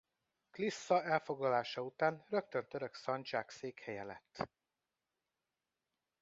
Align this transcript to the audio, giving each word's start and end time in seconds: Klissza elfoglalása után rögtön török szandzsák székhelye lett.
Klissza 0.51 1.03
elfoglalása 1.03 1.81
után 1.81 2.25
rögtön 2.29 2.67
török 2.67 2.93
szandzsák 2.95 3.49
székhelye 3.49 4.03
lett. 4.03 4.49